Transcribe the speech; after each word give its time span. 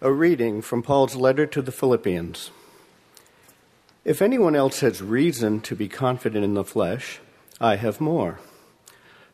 A 0.00 0.12
reading 0.12 0.60
from 0.60 0.82
Paul's 0.82 1.14
letter 1.14 1.46
to 1.46 1.62
the 1.62 1.72
Philippians. 1.72 2.50
If 4.04 4.20
anyone 4.20 4.56
else 4.56 4.80
has 4.80 5.00
reason 5.00 5.60
to 5.62 5.76
be 5.76 5.88
confident 5.88 6.44
in 6.44 6.54
the 6.54 6.64
flesh, 6.64 7.20
I 7.60 7.76
have 7.76 8.00
more. 8.00 8.40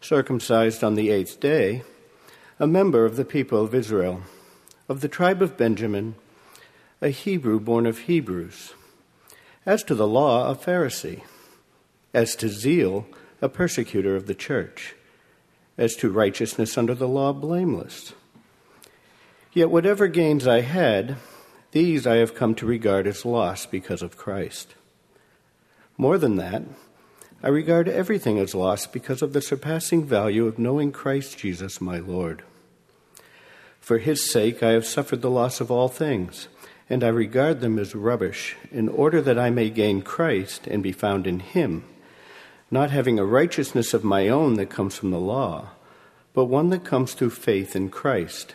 Circumcised 0.03 0.85
on 0.85 0.95
the 0.95 1.11
eighth 1.11 1.41
day, 1.41 1.83
a 2.59 2.67
member 2.67 3.07
of 3.07 3.17
the 3.17 3.25
people 3.25 3.65
of 3.65 3.75
Israel, 3.75 4.23
of 4.87 5.01
the 5.01 5.09
tribe 5.09 5.41
of 5.41 5.57
Benjamin, 5.57 6.15
a 7.01 7.09
Hebrew 7.09 7.59
born 7.59 7.87
of 7.87 8.01
Hebrews. 8.01 8.75
As 9.65 9.83
to 9.85 9.95
the 9.95 10.07
law, 10.07 10.51
a 10.51 10.55
Pharisee. 10.55 11.23
As 12.13 12.37
to 12.37 12.49
zeal, 12.49 13.07
a 13.41 13.49
persecutor 13.49 14.15
of 14.15 14.27
the 14.27 14.35
church. 14.35 14.95
As 15.79 15.97
to 15.97 16.11
righteousness 16.11 16.77
under 16.77 16.95
the 16.95 17.09
law, 17.09 17.33
blameless. 17.33 18.13
Yet 19.53 19.71
whatever 19.71 20.07
gains 20.07 20.47
I 20.47 20.61
had, 20.61 21.17
these 21.73 22.07
I 22.07 22.17
have 22.17 22.37
come 22.37 22.55
to 22.57 22.67
regard 22.67 23.09
as 23.09 23.25
loss 23.25 23.67
because 23.67 24.01
of 24.01 24.17
Christ. 24.17 24.75
More 25.97 26.19
than 26.19 26.37
that, 26.37 26.63
I 27.43 27.49
regard 27.49 27.89
everything 27.89 28.39
as 28.39 28.55
loss 28.55 28.87
because 28.87 29.23
of 29.23 29.33
the 29.33 29.43
surpassing 29.43 30.05
value 30.05 30.47
of 30.47 30.59
knowing 30.59 30.93
Christ 30.93 31.39
Jesus 31.39 31.81
my 31.81 31.99
Lord. 31.99 32.43
For 33.81 33.99
his 33.99 34.31
sake 34.31 34.63
I 34.63 34.71
have 34.71 34.87
suffered 34.87 35.21
the 35.21 35.31
loss 35.31 35.61
of 35.61 35.71
all 35.71 35.89
things, 35.89 36.47
and 36.89 37.03
I 37.03 37.09
regard 37.09 37.61
them 37.61 37.77
as 37.79 37.95
rubbish, 37.95 38.57
in 38.71 38.89
order 38.89 39.21
that 39.21 39.39
I 39.39 39.51
may 39.51 39.69
gain 39.69 40.03
Christ 40.03 40.69
and 40.69 40.81
be 40.81 40.93
found 40.93 41.27
in 41.27 41.41
him, 41.41 41.85
not 42.71 42.93
having 42.93 43.19
a 43.19 43.25
righteousness 43.25 43.95
of 43.95 44.05
my 44.05 44.29
own 44.29 44.55
that 44.55 44.71
comes 44.71 44.97
from 44.97 45.11
the 45.11 45.19
law, 45.19 45.71
but 46.35 46.45
one 46.45 46.71
that 46.71 46.85
comes 46.85 47.15
through 47.15 47.31
faith 47.31 47.75
in 47.75 47.89
Christ 47.89 48.55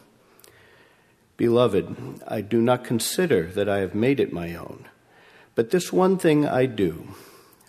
Beloved, 1.41 2.21
I 2.27 2.41
do 2.41 2.61
not 2.61 2.83
consider 2.83 3.47
that 3.47 3.67
I 3.67 3.79
have 3.79 3.95
made 3.95 4.19
it 4.19 4.31
my 4.31 4.53
own, 4.53 4.85
but 5.55 5.71
this 5.71 5.91
one 5.91 6.19
thing 6.19 6.45
I 6.45 6.67
do, 6.67 7.15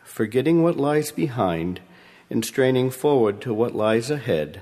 forgetting 0.04 0.62
what 0.62 0.76
lies 0.76 1.10
behind 1.10 1.80
and 2.28 2.44
straining 2.44 2.90
forward 2.90 3.40
to 3.40 3.54
what 3.54 3.74
lies 3.74 4.10
ahead, 4.10 4.60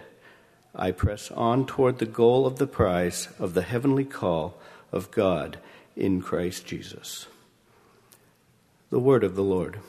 I 0.76 0.92
press 0.92 1.32
on 1.32 1.66
toward 1.66 1.98
the 1.98 2.06
goal 2.06 2.46
of 2.46 2.60
the 2.60 2.68
prize 2.68 3.26
of 3.40 3.54
the 3.54 3.62
heavenly 3.62 4.04
call 4.04 4.54
of 4.92 5.10
God 5.10 5.58
in 5.96 6.22
Christ 6.22 6.64
Jesus. 6.64 7.26
The 8.90 9.00
word 9.00 9.24
of 9.24 9.34
the 9.34 9.42
Lord. 9.42 9.80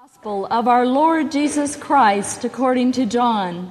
Gospel 0.00 0.46
of 0.46 0.68
our 0.68 0.86
Lord 0.86 1.30
Jesus 1.30 1.76
Christ 1.76 2.46
according 2.46 2.92
to 2.92 3.04
John. 3.04 3.70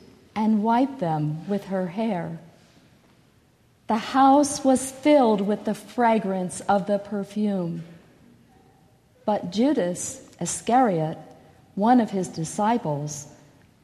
and 0.35 0.63
wiped 0.63 0.99
them 0.99 1.47
with 1.47 1.65
her 1.65 1.87
hair. 1.87 2.39
The 3.87 3.97
house 3.97 4.63
was 4.63 4.91
filled 4.91 5.41
with 5.41 5.65
the 5.65 5.73
fragrance 5.73 6.61
of 6.61 6.87
the 6.87 6.97
perfume. 6.97 7.83
But 9.25 9.51
Judas 9.51 10.21
Iscariot, 10.39 11.17
one 11.75 11.99
of 11.99 12.09
his 12.09 12.27
disciples, 12.27 13.27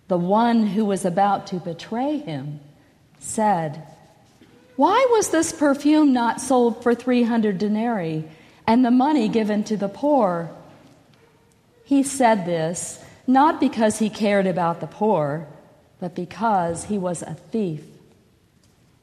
the 0.08 0.18
one 0.18 0.66
who 0.66 0.86
was 0.86 1.04
about 1.04 1.48
to 1.48 1.58
betray 1.58 2.18
him, 2.20 2.60
said, 3.20 3.84
Why 4.76 5.06
was 5.12 5.30
this 5.30 5.52
perfume 5.52 6.14
not 6.14 6.40
sold 6.40 6.82
for 6.82 6.96
300 6.96 7.58
denarii 7.58 8.30
and 8.66 8.86
the 8.86 8.92
money 8.92 9.28
given 9.28 9.64
to 9.66 9.78
the 9.78 9.90
poor? 9.90 10.50
He 11.84 12.04
said 12.04 12.46
this 12.46 13.04
not 13.28 13.60
because 13.60 14.00
he 14.00 14.10
cared 14.10 14.48
about 14.48 14.80
the 14.80 14.88
poor, 14.88 15.48
but 16.00 16.16
because 16.16 16.86
he 16.86 16.98
was 16.98 17.22
a 17.22 17.34
thief. 17.34 17.84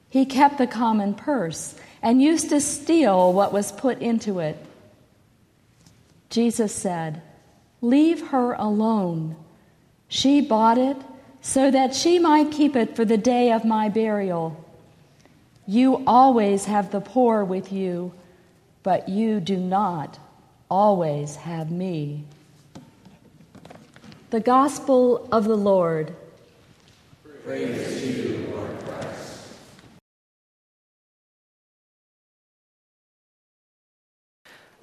He 0.09 0.25
kept 0.27 0.59
the 0.59 0.66
common 0.66 1.15
purse 1.15 1.75
and 2.00 2.22
used 2.22 2.50
to 2.50 2.60
steal 2.60 3.32
what 3.32 3.53
was 3.53 3.72
put 3.72 3.99
into 4.00 4.38
it. 4.38 4.56
Jesus 6.31 6.72
said, 6.72 7.22
Leave 7.81 8.28
her 8.28 8.53
alone. 8.53 9.37
She 10.09 10.41
bought 10.41 10.78
it 10.78 10.97
so 11.41 11.71
that 11.71 11.94
she 11.94 12.19
might 12.19 12.53
keep 12.53 12.77
it 12.77 12.97
for 12.97 13.05
the 13.05 13.19
day 13.19 13.53
of 13.53 13.65
my 13.65 13.88
burial. 13.88 14.65
You 15.66 16.03
always 16.06 16.66
have 16.66 16.91
the 16.91 17.00
poor 17.00 17.44
with 17.44 17.72
you, 17.72 18.12
but 18.82 19.09
you 19.09 19.41
do 19.41 19.56
not 19.56 20.19
always 20.71 21.37
have 21.37 21.71
me. 21.71 22.25
The 24.31 24.41
Gospel 24.41 25.28
of 25.31 25.44
the 25.44 25.56
Lord. 25.56 26.15
Praise 27.44 28.00
to 28.00 28.06
you, 28.06 28.47
Lord. 28.55 28.71
Christ. 28.87 29.49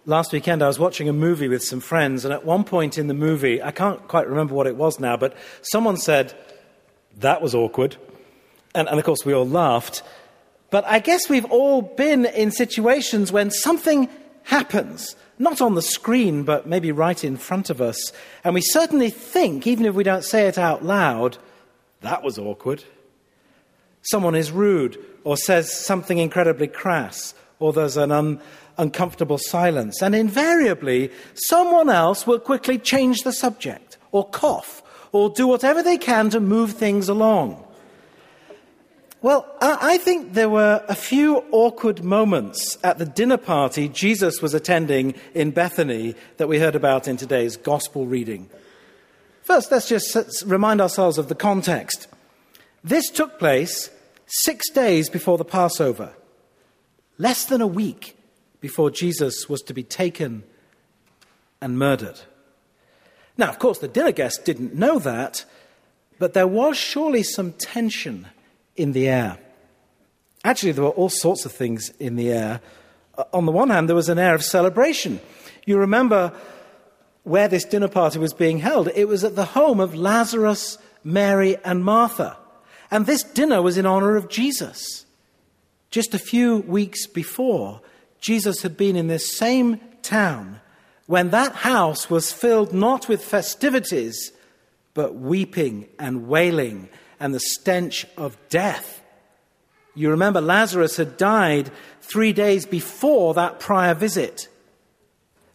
Last 0.05 0.31
weekend, 0.31 0.61
I 0.61 0.67
was 0.67 0.77
watching 0.77 1.09
a 1.09 1.13
movie 1.13 1.47
with 1.47 1.63
some 1.63 1.79
friends, 1.79 2.23
and 2.23 2.31
at 2.31 2.45
one 2.45 2.63
point 2.63 2.99
in 2.99 3.07
the 3.07 3.16
movie, 3.16 3.63
I 3.63 3.72
can't 3.72 4.07
quite 4.07 4.27
remember 4.27 4.53
what 4.53 4.67
it 4.67 4.75
was 4.75 4.99
now, 4.99 5.17
but 5.17 5.35
someone 5.63 5.97
said, 5.97 6.35
That 7.17 7.41
was 7.41 7.55
awkward. 7.55 7.97
And, 8.75 8.88
and 8.88 8.99
of 8.99 9.05
course, 9.05 9.25
we 9.25 9.33
all 9.33 9.47
laughed. 9.47 10.03
But 10.69 10.85
I 10.85 10.99
guess 10.99 11.28
we've 11.28 11.45
all 11.45 11.81
been 11.81 12.28
in 12.28 12.51
situations 12.51 13.31
when 13.31 13.49
something 13.49 14.07
happens, 14.43 15.16
not 15.39 15.61
on 15.61 15.73
the 15.73 15.81
screen, 15.81 16.43
but 16.43 16.67
maybe 16.67 16.91
right 16.91 17.23
in 17.23 17.38
front 17.38 17.72
of 17.72 17.81
us. 17.81 18.11
And 18.43 18.53
we 18.53 18.61
certainly 18.61 19.09
think, 19.09 19.66
even 19.66 19.88
if 19.88 19.95
we 19.95 20.03
don't 20.03 20.23
say 20.23 20.45
it 20.45 20.59
out 20.59 20.85
loud, 20.85 21.39
that 22.01 22.23
was 22.23 22.38
awkward. 22.38 22.84
Someone 24.01 24.35
is 24.35 24.51
rude 24.51 24.97
or 25.23 25.38
says 25.38 25.72
something 25.72 26.17
incredibly 26.17 26.67
crass, 26.67 27.34
or 27.59 27.72
there's 27.72 27.97
an 27.97 28.12
un- 28.12 28.41
uncomfortable 28.78 29.38
silence. 29.38 30.01
And 30.01 30.16
invariably, 30.16 31.11
someone 31.35 31.90
else 31.90 32.25
will 32.25 32.40
quickly 32.40 32.79
change 32.79 33.19
the 33.19 33.34
subject, 33.34 33.97
or 34.11 34.28
cough, 34.28 34.81
or 35.11 35.29
do 35.29 35.47
whatever 35.47 35.84
they 35.84 35.97
can 35.97 36.29
to 36.31 36.40
move 36.40 36.73
things 36.73 37.07
along. 37.07 37.63
Well, 39.22 39.45
I 39.61 40.00
think 40.00 40.34
there 40.34 40.50
were 40.50 40.84
a 40.88 40.95
few 40.95 41.44
awkward 41.51 42.03
moments 42.03 42.79
at 42.84 42.97
the 42.97 43.06
dinner 43.06 43.38
party 43.38 43.87
Jesus 43.87 44.41
was 44.41 44.55
attending 44.55 45.14
in 45.35 45.52
Bethany 45.52 46.16
that 46.37 46.47
we 46.47 46.58
heard 46.58 46.73
about 46.73 47.08
in 47.08 47.17
today's 47.17 47.55
gospel 47.55 48.08
reading. 48.08 48.49
First, 49.53 49.69
let's 49.69 49.89
just 49.89 50.45
remind 50.45 50.79
ourselves 50.79 51.17
of 51.17 51.27
the 51.27 51.35
context. 51.35 52.07
This 52.85 53.09
took 53.09 53.37
place 53.37 53.89
six 54.25 54.69
days 54.69 55.09
before 55.09 55.37
the 55.37 55.43
Passover, 55.43 56.13
less 57.17 57.43
than 57.43 57.59
a 57.59 57.67
week 57.67 58.15
before 58.61 58.89
Jesus 58.89 59.49
was 59.49 59.61
to 59.63 59.73
be 59.73 59.83
taken 59.83 60.43
and 61.59 61.77
murdered. 61.77 62.21
Now, 63.37 63.49
of 63.49 63.59
course, 63.59 63.79
the 63.79 63.89
dinner 63.89 64.13
guests 64.13 64.41
didn't 64.41 64.73
know 64.73 64.99
that, 64.99 65.43
but 66.17 66.33
there 66.33 66.47
was 66.47 66.77
surely 66.77 67.21
some 67.21 67.51
tension 67.51 68.27
in 68.77 68.93
the 68.93 69.09
air. 69.09 69.37
Actually, 70.45 70.71
there 70.71 70.85
were 70.85 70.91
all 70.91 71.09
sorts 71.09 71.43
of 71.43 71.51
things 71.51 71.89
in 71.99 72.15
the 72.15 72.31
air. 72.31 72.61
On 73.33 73.45
the 73.45 73.51
one 73.51 73.69
hand, 73.69 73.89
there 73.89 73.97
was 73.97 74.07
an 74.07 74.17
air 74.17 74.33
of 74.33 74.45
celebration. 74.45 75.19
You 75.65 75.77
remember 75.77 76.31
where 77.23 77.47
this 77.47 77.66
dinner 77.66 77.88
party 77.88 78.20
was 78.20 78.34
being 78.34 78.59
held. 78.59 78.90
It 78.96 79.08
was 79.08 79.23
at 79.23 79.35
the 79.35 79.46
home 79.46 79.79
of 79.79 79.96
Lazarus, 79.96 80.78
Mary, 81.03 81.58
and 81.64 81.84
Martha. 81.84 82.38
And 82.90 83.06
this 83.06 83.23
dinner 83.23 83.62
was 83.62 83.78
in 83.78 83.85
honor 83.85 84.16
of 84.16 84.29
Jesus. 84.29 85.06
Just 85.91 86.14
a 86.14 86.20
few 86.20 86.59
weeks 86.59 87.06
before, 87.06 87.82
Jesus 88.20 88.62
had 88.62 88.78
been 88.78 88.96
in 88.96 89.08
this 89.08 89.38
same 89.38 89.79
town 90.02 90.59
when 91.06 91.29
that 91.32 91.53
house 91.53 92.09
was 92.09 92.32
filled 92.32 92.73
not 92.73 93.09
with 93.09 93.23
festivities, 93.23 94.32
but 94.94 95.16
weeping 95.16 95.88
and 96.00 96.28
wailing 96.28 96.90
and 97.20 97.34
the 97.34 97.40
stench 97.40 98.06
of 98.18 98.38
death. 98.50 99.02
You 99.94 100.09
remember 100.09 100.40
Lazarus 100.40 100.97
had 100.97 101.18
died 101.18 101.70
three 102.02 102.34
days 102.34 102.66
before 102.66 103.34
that 103.34 103.59
prior 103.59 103.94
visit. 103.94 104.47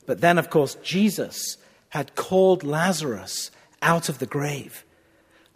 But 0.06 0.20
then, 0.20 0.38
of 0.38 0.50
course, 0.50 0.76
Jesus 0.82 1.56
had 1.90 2.14
called 2.14 2.64
Lazarus 2.64 3.50
out 3.82 4.08
of 4.08 4.18
the 4.18 4.26
grave. 4.26 4.84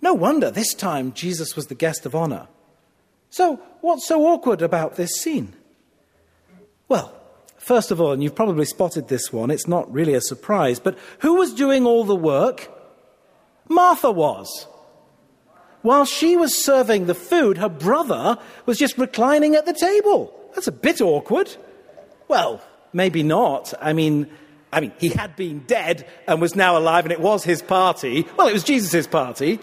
No 0.02 0.14
wonder 0.14 0.50
this 0.50 0.74
time 0.74 1.12
Jesus 1.12 1.56
was 1.56 1.66
the 1.66 1.74
guest 1.74 2.06
of 2.06 2.14
honor. 2.14 2.48
So, 3.30 3.56
what's 3.80 4.06
so 4.06 4.26
awkward 4.26 4.62
about 4.62 4.96
this 4.96 5.20
scene? 5.20 5.54
Well, 6.88 7.14
first 7.58 7.90
of 7.90 8.00
all, 8.00 8.12
and 8.12 8.22
you've 8.22 8.34
probably 8.34 8.64
spotted 8.64 9.08
this 9.08 9.32
one, 9.32 9.50
it's 9.50 9.68
not 9.68 9.92
really 9.92 10.14
a 10.14 10.20
surprise, 10.20 10.80
but 10.80 10.98
who 11.20 11.34
was 11.34 11.54
doing 11.54 11.86
all 11.86 12.04
the 12.04 12.16
work? 12.16 12.68
Martha 13.68 14.10
was. 14.10 14.66
While 15.82 16.04
she 16.04 16.36
was 16.36 16.62
serving 16.62 17.06
the 17.06 17.14
food, 17.14 17.58
her 17.58 17.68
brother 17.68 18.36
was 18.66 18.78
just 18.78 18.98
reclining 18.98 19.54
at 19.54 19.64
the 19.64 19.72
table. 19.72 20.34
That's 20.54 20.66
a 20.66 20.72
bit 20.72 21.00
awkward. 21.00 21.56
Well, 22.28 22.60
maybe 22.92 23.22
not. 23.22 23.74
I 23.80 23.92
mean, 23.92 24.28
I 24.72 24.80
mean, 24.80 24.92
he 24.98 25.08
had 25.08 25.36
been 25.36 25.60
dead 25.60 26.06
and 26.26 26.40
was 26.40 26.54
now 26.54 26.76
alive, 26.76 27.04
and 27.04 27.12
it 27.12 27.20
was 27.20 27.44
his 27.44 27.62
party. 27.62 28.26
Well, 28.36 28.48
it 28.48 28.52
was 28.52 28.64
Jesus' 28.64 29.06
party. 29.06 29.58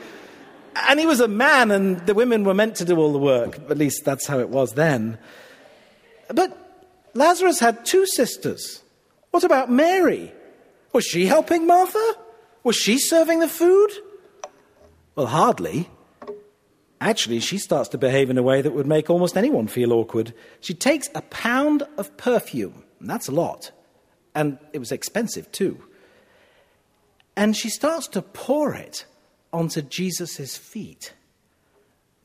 And 0.76 1.00
he 1.00 1.06
was 1.06 1.20
a 1.20 1.28
man, 1.28 1.72
and 1.72 2.06
the 2.06 2.14
women 2.14 2.44
were 2.44 2.54
meant 2.54 2.76
to 2.76 2.86
do 2.86 2.98
all 2.98 3.12
the 3.12 3.20
work. 3.20 3.58
At 3.70 3.78
least 3.78 4.06
that's 4.06 4.28
how 4.28 4.40
it 4.40 4.50
was 4.50 4.74
then. 4.74 5.18
But 6.34 6.56
Lazarus 7.14 7.60
had 7.60 7.86
two 7.86 8.06
sisters. 8.06 8.84
What 9.32 9.44
about 9.44 9.72
Mary? 9.72 10.32
Was 10.94 11.06
she 11.06 11.26
helping 11.26 11.66
Martha? 11.66 12.16
Was 12.64 12.76
she 12.76 13.00
serving 13.00 13.40
the 13.40 13.48
food? 13.48 13.92
Well, 15.16 15.28
hardly. 15.28 15.90
Actually, 17.00 17.40
she 17.40 17.58
starts 17.58 17.90
to 17.90 17.98
behave 17.98 18.30
in 18.30 18.38
a 18.38 18.44
way 18.44 18.62
that 18.62 18.74
would 18.74 18.88
make 18.88 19.10
almost 19.10 19.38
anyone 19.38 19.68
feel 19.68 19.94
awkward. 19.94 20.34
She 20.60 20.74
takes 20.74 21.10
a 21.16 21.22
pound 21.24 21.84
of 21.98 22.16
perfume, 22.18 22.84
and 23.00 23.10
that's 23.10 23.28
a 23.28 23.32
lot 23.32 23.72
and 24.38 24.60
it 24.72 24.78
was 24.78 24.92
expensive 24.92 25.52
too. 25.52 25.84
And 27.36 27.58
she 27.58 27.70
starts 27.70 28.08
to 28.10 28.22
pour 28.22 28.76
it 28.76 29.06
onto 29.52 29.82
Jesus' 29.82 30.56
feet. 30.56 31.14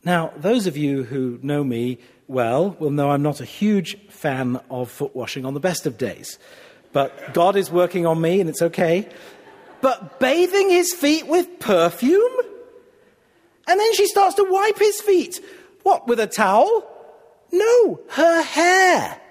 Now, 0.04 0.30
those 0.36 0.66
of 0.66 0.76
you 0.76 1.04
who 1.04 1.38
know 1.42 1.64
me 1.64 1.98
well 2.28 2.76
will 2.78 2.90
know 2.90 3.10
I'm 3.10 3.22
not 3.22 3.40
a 3.40 3.46
huge 3.46 3.96
fan 4.08 4.60
of 4.70 4.90
foot 4.90 5.16
washing 5.16 5.46
on 5.46 5.54
the 5.54 5.60
best 5.60 5.86
of 5.86 5.96
days. 5.96 6.38
But 6.92 7.32
God 7.32 7.56
is 7.56 7.70
working 7.70 8.04
on 8.04 8.20
me 8.20 8.40
and 8.40 8.50
it's 8.50 8.60
okay. 8.60 9.08
But 9.80 10.20
bathing 10.20 10.68
his 10.68 10.92
feet 10.92 11.26
with 11.26 11.60
perfume? 11.60 12.36
And 13.66 13.80
then 13.80 13.94
she 13.94 14.06
starts 14.06 14.34
to 14.34 14.46
wipe 14.46 14.78
his 14.78 15.00
feet. 15.00 15.40
What, 15.82 16.06
with 16.06 16.20
a 16.20 16.26
towel? 16.26 16.86
No, 17.50 18.00
her 18.10 18.42
hair. 18.42 19.21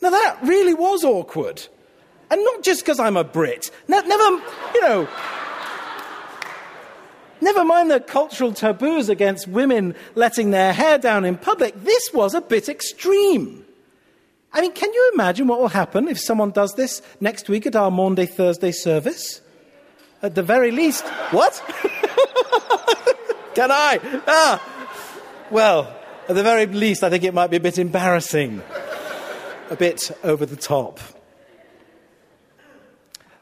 Now 0.00 0.10
that 0.10 0.38
really 0.42 0.74
was 0.74 1.04
awkward. 1.04 1.66
And 2.30 2.42
not 2.42 2.62
just 2.62 2.82
because 2.82 2.98
I'm 2.98 3.16
a 3.16 3.24
Brit. 3.24 3.70
never, 3.88 4.04
you 4.04 4.80
know, 4.82 5.08
never 7.40 7.64
mind 7.64 7.90
the 7.90 8.00
cultural 8.00 8.52
taboos 8.52 9.08
against 9.08 9.46
women 9.46 9.94
letting 10.14 10.50
their 10.50 10.72
hair 10.72 10.98
down 10.98 11.24
in 11.24 11.36
public. 11.36 11.74
This 11.82 12.10
was 12.12 12.34
a 12.34 12.40
bit 12.40 12.68
extreme. 12.68 13.64
I 14.52 14.60
mean, 14.60 14.72
can 14.72 14.92
you 14.92 15.10
imagine 15.14 15.46
what 15.46 15.60
will 15.60 15.68
happen 15.68 16.08
if 16.08 16.18
someone 16.18 16.50
does 16.50 16.74
this 16.74 17.02
next 17.20 17.48
week 17.48 17.66
at 17.66 17.76
our 17.76 17.90
Maundy 17.90 18.26
Thursday 18.26 18.72
service? 18.72 19.40
At 20.22 20.34
the 20.34 20.42
very 20.42 20.70
least, 20.70 21.04
what? 21.30 21.62
can 23.54 23.70
I? 23.70 24.00
Ah, 24.26 25.46
well, 25.50 25.94
at 26.28 26.34
the 26.34 26.42
very 26.42 26.66
least, 26.66 27.04
I 27.04 27.10
think 27.10 27.22
it 27.22 27.34
might 27.34 27.50
be 27.50 27.58
a 27.58 27.60
bit 27.60 27.78
embarrassing 27.78 28.62
a 29.70 29.76
bit 29.76 30.10
over 30.22 30.46
the 30.46 30.56
top. 30.56 31.00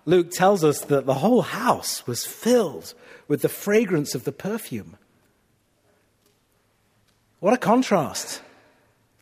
Luke 0.06 0.30
tells 0.30 0.62
us 0.64 0.80
that 0.82 1.06
the 1.06 1.14
whole 1.14 1.42
house 1.42 2.06
was 2.06 2.26
filled 2.26 2.94
with 3.26 3.42
the 3.42 3.48
fragrance 3.48 4.14
of 4.14 4.24
the 4.24 4.32
perfume. 4.32 4.96
What 7.40 7.54
a 7.54 7.58
contrast 7.58 8.42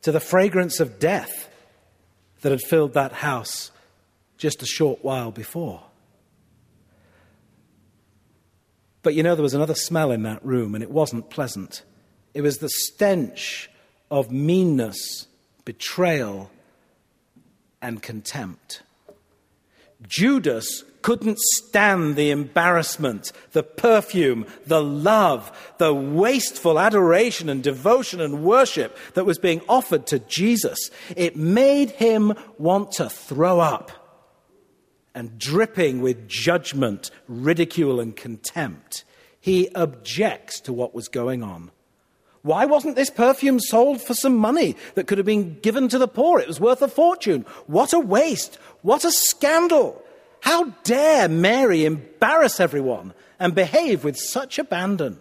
to 0.02 0.12
the 0.12 0.20
fragrance 0.20 0.80
of 0.80 0.98
death 0.98 1.48
that 2.40 2.52
had 2.52 2.62
filled 2.62 2.94
that 2.94 3.12
house 3.12 3.70
just 4.36 4.62
a 4.62 4.66
short 4.66 5.04
while 5.04 5.30
before. 5.30 5.82
But 9.02 9.14
you 9.14 9.22
know, 9.22 9.34
there 9.34 9.42
was 9.42 9.54
another 9.54 9.74
smell 9.74 10.10
in 10.12 10.22
that 10.22 10.44
room, 10.44 10.74
and 10.74 10.82
it 10.82 10.90
wasn't 10.90 11.30
pleasant. 11.30 11.82
It 12.34 12.42
was 12.42 12.58
the 12.58 12.68
stench 12.68 13.68
of 14.10 14.30
meanness, 14.30 15.26
betrayal, 15.64 16.50
and 17.82 18.02
contempt. 18.02 18.82
Judas 20.06 20.84
couldn't 21.02 21.38
stand 21.38 22.16
the 22.16 22.30
embarrassment, 22.30 23.32
the 23.52 23.62
perfume, 23.62 24.46
the 24.66 24.82
love, 24.82 25.74
the 25.78 25.92
wasteful 25.92 26.78
adoration 26.78 27.48
and 27.48 27.62
devotion 27.62 28.20
and 28.20 28.44
worship 28.44 28.96
that 29.14 29.26
was 29.26 29.38
being 29.38 29.60
offered 29.68 30.06
to 30.06 30.20
Jesus. 30.20 30.90
It 31.16 31.36
made 31.36 31.90
him 31.90 32.34
want 32.56 32.92
to 32.92 33.10
throw 33.10 33.60
up 33.60 33.90
and 35.14 35.38
dripping 35.38 36.00
with 36.00 36.28
judgment, 36.28 37.10
ridicule, 37.28 38.00
and 38.00 38.16
contempt. 38.16 39.04
He 39.40 39.68
objects 39.74 40.60
to 40.60 40.72
what 40.72 40.94
was 40.94 41.08
going 41.08 41.42
on. 41.42 41.72
Why 42.42 42.64
wasn't 42.64 42.96
this 42.96 43.10
perfume 43.10 43.60
sold 43.60 44.02
for 44.02 44.14
some 44.14 44.36
money 44.36 44.76
that 44.94 45.06
could 45.06 45.18
have 45.18 45.26
been 45.26 45.60
given 45.60 45.88
to 45.88 45.98
the 45.98 46.08
poor? 46.08 46.40
It 46.40 46.48
was 46.48 46.60
worth 46.60 46.82
a 46.82 46.88
fortune. 46.88 47.46
What 47.66 47.92
a 47.92 48.00
waste. 48.00 48.56
What 48.82 49.04
a 49.04 49.12
scandal. 49.12 50.02
How 50.40 50.70
dare 50.82 51.28
Mary 51.28 51.84
embarrass 51.84 52.58
everyone 52.58 53.14
and 53.38 53.54
behave 53.54 54.02
with 54.02 54.16
such 54.16 54.58
abandon? 54.58 55.18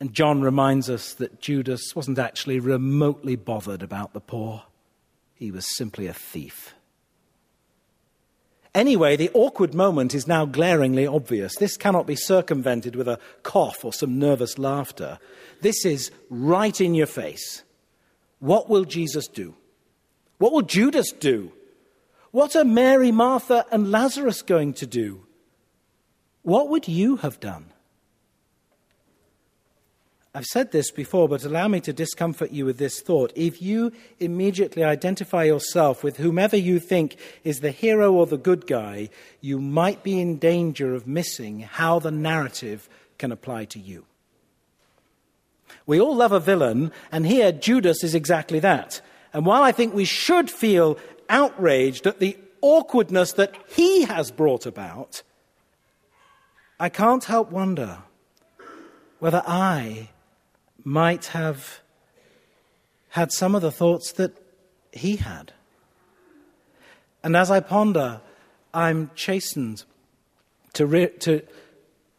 And 0.00 0.14
John 0.14 0.40
reminds 0.40 0.88
us 0.88 1.12
that 1.14 1.40
Judas 1.40 1.94
wasn't 1.94 2.18
actually 2.18 2.60
remotely 2.60 3.36
bothered 3.36 3.82
about 3.82 4.14
the 4.14 4.20
poor, 4.20 4.62
he 5.34 5.50
was 5.50 5.76
simply 5.76 6.06
a 6.06 6.14
thief. 6.14 6.74
Anyway, 8.78 9.16
the 9.16 9.30
awkward 9.34 9.74
moment 9.74 10.14
is 10.14 10.28
now 10.28 10.46
glaringly 10.46 11.04
obvious. 11.04 11.56
This 11.56 11.76
cannot 11.76 12.06
be 12.06 12.14
circumvented 12.14 12.94
with 12.94 13.08
a 13.08 13.18
cough 13.42 13.84
or 13.84 13.92
some 13.92 14.20
nervous 14.20 14.56
laughter. 14.56 15.18
This 15.60 15.84
is 15.84 16.12
right 16.30 16.80
in 16.80 16.94
your 16.94 17.08
face. 17.08 17.64
What 18.38 18.68
will 18.68 18.84
Jesus 18.84 19.26
do? 19.26 19.56
What 20.38 20.52
will 20.52 20.62
Judas 20.62 21.10
do? 21.10 21.50
What 22.30 22.54
are 22.54 22.64
Mary, 22.64 23.10
Martha, 23.10 23.66
and 23.72 23.90
Lazarus 23.90 24.42
going 24.42 24.74
to 24.74 24.86
do? 24.86 25.26
What 26.42 26.68
would 26.68 26.86
you 26.86 27.16
have 27.16 27.40
done? 27.40 27.72
I've 30.38 30.46
said 30.46 30.70
this 30.70 30.92
before, 30.92 31.28
but 31.28 31.44
allow 31.44 31.66
me 31.66 31.80
to 31.80 31.92
discomfort 31.92 32.52
you 32.52 32.64
with 32.64 32.78
this 32.78 33.00
thought. 33.00 33.32
If 33.34 33.60
you 33.60 33.90
immediately 34.20 34.84
identify 34.84 35.42
yourself 35.42 36.04
with 36.04 36.18
whomever 36.18 36.56
you 36.56 36.78
think 36.78 37.16
is 37.42 37.58
the 37.58 37.72
hero 37.72 38.12
or 38.12 38.24
the 38.24 38.38
good 38.38 38.68
guy, 38.68 39.08
you 39.40 39.58
might 39.58 40.04
be 40.04 40.20
in 40.20 40.38
danger 40.38 40.94
of 40.94 41.08
missing 41.08 41.62
how 41.62 41.98
the 41.98 42.12
narrative 42.12 42.88
can 43.18 43.32
apply 43.32 43.64
to 43.64 43.80
you. 43.80 44.04
We 45.86 46.00
all 46.00 46.14
love 46.14 46.30
a 46.30 46.38
villain, 46.38 46.92
and 47.10 47.26
here 47.26 47.50
Judas 47.50 48.04
is 48.04 48.14
exactly 48.14 48.60
that. 48.60 49.00
And 49.32 49.44
while 49.44 49.64
I 49.64 49.72
think 49.72 49.92
we 49.92 50.04
should 50.04 50.52
feel 50.52 50.98
outraged 51.28 52.06
at 52.06 52.20
the 52.20 52.38
awkwardness 52.60 53.32
that 53.32 53.56
he 53.66 54.04
has 54.04 54.30
brought 54.30 54.66
about, 54.66 55.24
I 56.78 56.90
can't 56.90 57.24
help 57.24 57.50
wonder 57.50 57.98
whether 59.18 59.42
I 59.44 60.10
might 60.88 61.26
have 61.26 61.80
had 63.10 63.30
some 63.30 63.54
of 63.54 63.60
the 63.60 63.70
thoughts 63.70 64.12
that 64.12 64.32
he 64.90 65.16
had. 65.16 65.52
And 67.22 67.36
as 67.36 67.50
I 67.50 67.60
ponder, 67.60 68.22
I'm 68.72 69.10
chastened 69.14 69.84
to, 70.72 70.86
re- 70.86 71.10
to, 71.20 71.42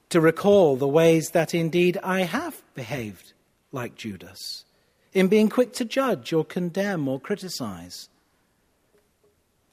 to 0.10 0.22
recall 0.22 0.76
the 0.76 0.88
ways 0.88 1.32
that 1.32 1.56
indeed 1.56 1.98
I 2.04 2.22
have 2.22 2.62
behaved 2.76 3.34
like 3.72 3.96
Judas, 3.96 4.66
in 5.14 5.28
being 5.28 5.50
quick 5.50 5.74
to 5.74 5.86
judge 5.86 6.32
or 6.32 6.46
condemn 6.46 7.08
or 7.08 7.20
criticize. 7.20 8.08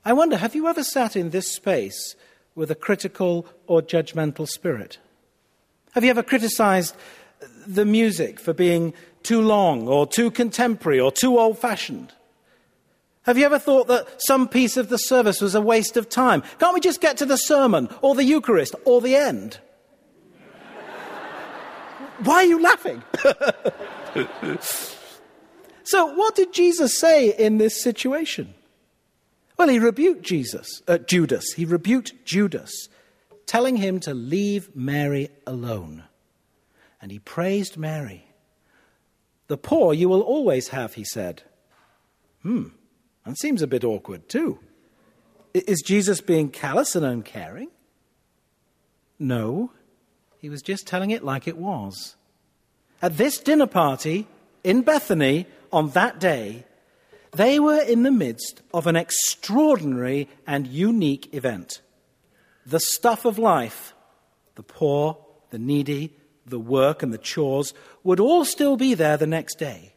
I 0.06 0.14
wonder 0.14 0.38
have 0.38 0.54
you 0.54 0.68
ever 0.68 0.82
sat 0.82 1.16
in 1.16 1.30
this 1.30 1.52
space 1.52 2.16
with 2.54 2.70
a 2.70 2.74
critical 2.74 3.46
or 3.66 3.82
judgmental 3.82 4.48
spirit? 4.48 4.98
Have 5.92 6.04
you 6.04 6.10
ever 6.10 6.22
criticized 6.22 6.96
the 7.66 7.84
music 7.84 8.40
for 8.40 8.52
being 8.52 8.94
too 9.22 9.40
long 9.40 9.88
or 9.88 10.06
too 10.06 10.30
contemporary 10.30 11.00
or 11.00 11.10
too 11.10 11.38
old 11.38 11.58
fashioned? 11.58 12.12
Have 13.22 13.36
you 13.36 13.44
ever 13.44 13.58
thought 13.58 13.88
that 13.88 14.22
some 14.22 14.46
piece 14.46 14.76
of 14.76 14.88
the 14.88 14.98
service 14.98 15.40
was 15.40 15.56
a 15.56 15.60
waste 15.60 15.96
of 15.96 16.08
time? 16.08 16.44
Can't 16.60 16.74
we 16.74 16.80
just 16.80 17.00
get 17.00 17.16
to 17.16 17.26
the 17.26 17.36
sermon 17.36 17.88
or 18.00 18.14
the 18.14 18.22
Eucharist 18.22 18.76
or 18.84 19.00
the 19.00 19.16
end? 19.16 19.58
Why 22.22 22.36
are 22.36 22.44
you 22.44 22.62
laughing? 22.62 23.02
so, 25.82 26.06
what 26.14 26.36
did 26.36 26.52
Jesus 26.52 26.96
say 26.96 27.30
in 27.30 27.58
this 27.58 27.82
situation? 27.82 28.54
Well, 29.58 29.68
he 29.68 29.80
rebuked 29.80 30.22
Jesus, 30.22 30.82
uh, 30.86 30.98
Judas. 30.98 31.52
He 31.54 31.64
rebuked 31.64 32.24
Judas, 32.24 32.88
telling 33.46 33.76
him 33.76 33.98
to 34.00 34.14
leave 34.14 34.76
Mary 34.76 35.30
alone. 35.48 36.04
And 37.00 37.10
he 37.10 37.18
praised 37.18 37.76
Mary. 37.76 38.26
The 39.48 39.56
poor 39.56 39.94
you 39.94 40.08
will 40.08 40.22
always 40.22 40.68
have, 40.68 40.94
he 40.94 41.04
said. 41.04 41.42
Hmm, 42.42 42.68
that 43.24 43.38
seems 43.38 43.62
a 43.62 43.66
bit 43.66 43.84
awkward, 43.84 44.28
too. 44.28 44.58
Is 45.54 45.82
Jesus 45.84 46.20
being 46.20 46.50
callous 46.50 46.94
and 46.94 47.04
uncaring? 47.04 47.70
No, 49.18 49.70
he 50.38 50.48
was 50.48 50.62
just 50.62 50.86
telling 50.86 51.10
it 51.10 51.24
like 51.24 51.48
it 51.48 51.56
was. 51.56 52.16
At 53.00 53.16
this 53.16 53.38
dinner 53.38 53.66
party 53.66 54.26
in 54.62 54.82
Bethany 54.82 55.46
on 55.72 55.90
that 55.90 56.20
day, 56.20 56.64
they 57.32 57.58
were 57.58 57.80
in 57.80 58.02
the 58.02 58.10
midst 58.10 58.62
of 58.72 58.86
an 58.86 58.96
extraordinary 58.96 60.28
and 60.46 60.66
unique 60.66 61.32
event. 61.34 61.80
The 62.64 62.80
stuff 62.80 63.24
of 63.24 63.38
life, 63.38 63.94
the 64.54 64.62
poor, 64.62 65.18
the 65.50 65.58
needy, 65.58 66.16
the 66.46 66.58
work, 66.58 67.02
and 67.02 67.12
the 67.12 67.18
chores 67.18 67.74
would 68.04 68.20
all 68.20 68.44
still 68.44 68.76
be 68.76 68.94
there 68.94 69.16
the 69.16 69.26
next 69.26 69.58
day. 69.58 69.94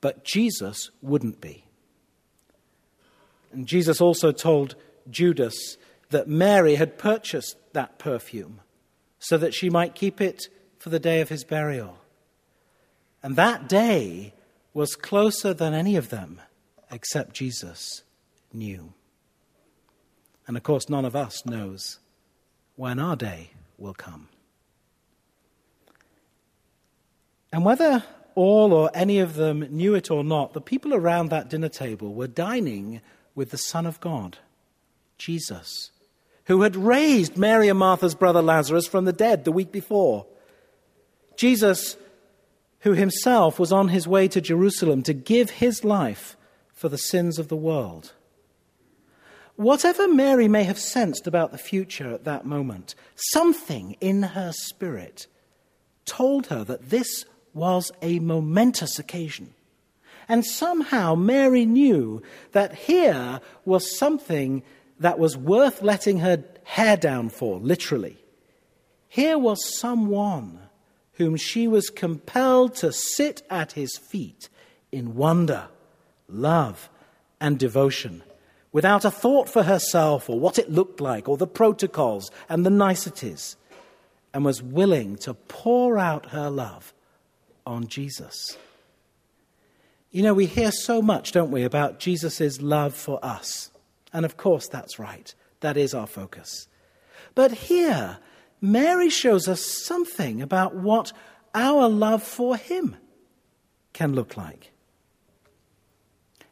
But 0.00 0.24
Jesus 0.24 0.90
wouldn't 1.00 1.40
be. 1.40 1.64
And 3.52 3.66
Jesus 3.66 4.00
also 4.00 4.32
told 4.32 4.74
Judas 5.08 5.76
that 6.10 6.28
Mary 6.28 6.74
had 6.74 6.98
purchased 6.98 7.56
that 7.72 7.98
perfume 7.98 8.60
so 9.18 9.38
that 9.38 9.54
she 9.54 9.70
might 9.70 9.94
keep 9.94 10.20
it 10.20 10.48
for 10.78 10.90
the 10.90 10.98
day 10.98 11.20
of 11.20 11.28
his 11.28 11.44
burial. 11.44 11.98
And 13.22 13.36
that 13.36 13.68
day 13.68 14.34
was 14.74 14.96
closer 14.96 15.54
than 15.54 15.74
any 15.74 15.96
of 15.96 16.08
them, 16.08 16.40
except 16.90 17.34
Jesus, 17.34 18.02
knew. 18.52 18.94
And 20.46 20.56
of 20.56 20.62
course, 20.64 20.88
none 20.88 21.04
of 21.04 21.14
us 21.14 21.46
knows 21.46 22.00
when 22.74 22.98
our 22.98 23.14
day 23.14 23.50
will 23.78 23.94
come. 23.94 24.28
And 27.52 27.64
whether 27.64 28.02
all 28.34 28.72
or 28.72 28.90
any 28.94 29.18
of 29.18 29.34
them 29.34 29.60
knew 29.70 29.94
it 29.94 30.10
or 30.10 30.24
not, 30.24 30.54
the 30.54 30.60
people 30.60 30.94
around 30.94 31.28
that 31.28 31.50
dinner 31.50 31.68
table 31.68 32.14
were 32.14 32.26
dining 32.26 33.02
with 33.34 33.50
the 33.50 33.58
Son 33.58 33.86
of 33.86 34.00
God, 34.00 34.38
Jesus, 35.18 35.90
who 36.46 36.62
had 36.62 36.76
raised 36.76 37.36
Mary 37.36 37.68
and 37.68 37.78
Martha's 37.78 38.14
brother 38.14 38.42
Lazarus 38.42 38.86
from 38.86 39.04
the 39.04 39.12
dead 39.12 39.44
the 39.44 39.52
week 39.52 39.70
before. 39.70 40.26
Jesus, 41.36 41.96
who 42.80 42.92
himself 42.92 43.58
was 43.58 43.72
on 43.72 43.88
his 43.88 44.08
way 44.08 44.28
to 44.28 44.40
Jerusalem 44.40 45.02
to 45.02 45.12
give 45.12 45.50
his 45.50 45.84
life 45.84 46.36
for 46.72 46.88
the 46.88 46.98
sins 46.98 47.38
of 47.38 47.48
the 47.48 47.56
world. 47.56 48.12
Whatever 49.56 50.08
Mary 50.08 50.48
may 50.48 50.64
have 50.64 50.78
sensed 50.78 51.26
about 51.26 51.52
the 51.52 51.58
future 51.58 52.12
at 52.12 52.24
that 52.24 52.46
moment, 52.46 52.94
something 53.14 53.96
in 54.00 54.22
her 54.22 54.52
spirit 54.52 55.26
told 56.04 56.46
her 56.46 56.64
that 56.64 56.88
this 56.90 57.24
was 57.54 57.90
a 58.00 58.18
momentous 58.18 58.98
occasion. 58.98 59.54
And 60.28 60.44
somehow 60.44 61.14
Mary 61.14 61.66
knew 61.66 62.22
that 62.52 62.74
here 62.74 63.40
was 63.64 63.98
something 63.98 64.62
that 65.00 65.18
was 65.18 65.36
worth 65.36 65.82
letting 65.82 66.20
her 66.20 66.44
hair 66.64 66.96
down 66.96 67.28
for, 67.28 67.58
literally. 67.58 68.16
Here 69.08 69.36
was 69.36 69.78
someone 69.78 70.60
whom 71.14 71.36
she 71.36 71.68
was 71.68 71.90
compelled 71.90 72.74
to 72.76 72.92
sit 72.92 73.42
at 73.50 73.72
his 73.72 73.98
feet 73.98 74.48
in 74.90 75.14
wonder, 75.14 75.68
love, 76.28 76.88
and 77.40 77.58
devotion, 77.58 78.22
without 78.70 79.04
a 79.04 79.10
thought 79.10 79.48
for 79.48 79.64
herself 79.64 80.30
or 80.30 80.40
what 80.40 80.58
it 80.58 80.70
looked 80.70 81.00
like 81.00 81.28
or 81.28 81.36
the 81.36 81.46
protocols 81.46 82.30
and 82.48 82.64
the 82.64 82.70
niceties, 82.70 83.56
and 84.32 84.44
was 84.44 84.62
willing 84.62 85.16
to 85.16 85.34
pour 85.34 85.98
out 85.98 86.26
her 86.26 86.48
love 86.48 86.94
on 87.66 87.86
Jesus. 87.86 88.56
You 90.10 90.22
know, 90.22 90.34
we 90.34 90.46
hear 90.46 90.70
so 90.70 91.00
much, 91.00 91.32
don't 91.32 91.50
we, 91.50 91.64
about 91.64 91.98
Jesus' 91.98 92.60
love 92.60 92.94
for 92.94 93.18
us. 93.24 93.70
And 94.12 94.24
of 94.24 94.36
course, 94.36 94.68
that's 94.68 94.98
right. 94.98 95.34
That 95.60 95.76
is 95.76 95.94
our 95.94 96.06
focus. 96.06 96.68
But 97.34 97.52
here, 97.52 98.18
Mary 98.60 99.08
shows 99.08 99.48
us 99.48 99.64
something 99.64 100.42
about 100.42 100.74
what 100.74 101.12
our 101.54 101.88
love 101.88 102.22
for 102.22 102.56
him 102.56 102.96
can 103.92 104.12
look 104.12 104.36
like. 104.36 104.72